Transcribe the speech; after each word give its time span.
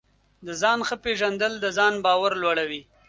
د 0.45 0.47
ځان 0.61 0.79
ښه 0.87 0.95
پېژندل 1.03 1.53
د 1.59 1.65
ځان 1.77 1.93
باور 2.05 2.31
لوړوي. 2.43 2.81